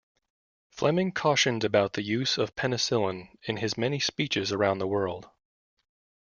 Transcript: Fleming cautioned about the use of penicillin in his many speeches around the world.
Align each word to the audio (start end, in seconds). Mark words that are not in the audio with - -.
Fleming 0.71 1.11
cautioned 1.11 1.63
about 1.63 1.93
the 1.93 2.01
use 2.01 2.39
of 2.39 2.55
penicillin 2.55 3.29
in 3.43 3.57
his 3.57 3.77
many 3.77 3.99
speeches 3.99 4.51
around 4.51 4.79
the 4.79 4.87
world. 4.87 5.29